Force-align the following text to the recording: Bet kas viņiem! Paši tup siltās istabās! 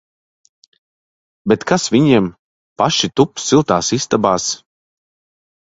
Bet 1.53 1.67
kas 1.73 1.85
viņiem! 1.97 2.31
Paši 2.83 3.13
tup 3.21 3.45
siltās 3.47 3.95
istabās! 4.01 4.53